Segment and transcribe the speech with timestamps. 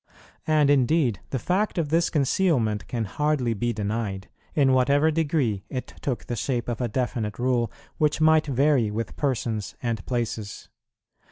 [0.47, 5.93] And indeed the fact of this concealment can hardly be denied, in whatever degree it
[6.01, 10.69] took the shape of a definite rule, which might vary with persons and places.